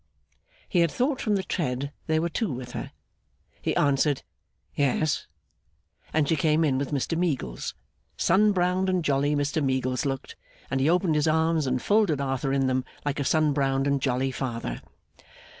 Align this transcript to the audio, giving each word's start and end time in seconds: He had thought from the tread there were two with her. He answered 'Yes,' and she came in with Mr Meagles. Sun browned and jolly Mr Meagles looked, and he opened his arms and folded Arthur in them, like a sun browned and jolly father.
He 0.67 0.79
had 0.79 0.89
thought 0.89 1.21
from 1.21 1.35
the 1.35 1.43
tread 1.43 1.91
there 2.07 2.23
were 2.23 2.29
two 2.29 2.51
with 2.51 2.71
her. 2.71 2.91
He 3.61 3.75
answered 3.75 4.23
'Yes,' 4.73 5.27
and 6.11 6.27
she 6.27 6.35
came 6.35 6.63
in 6.65 6.79
with 6.79 6.89
Mr 6.89 7.15
Meagles. 7.15 7.75
Sun 8.17 8.51
browned 8.53 8.89
and 8.89 9.05
jolly 9.05 9.35
Mr 9.35 9.63
Meagles 9.63 10.03
looked, 10.03 10.35
and 10.71 10.79
he 10.79 10.89
opened 10.89 11.13
his 11.13 11.27
arms 11.27 11.67
and 11.67 11.79
folded 11.83 12.19
Arthur 12.19 12.51
in 12.51 12.65
them, 12.65 12.83
like 13.05 13.19
a 13.19 13.23
sun 13.23 13.53
browned 13.53 13.85
and 13.85 14.01
jolly 14.01 14.31
father. 14.31 14.81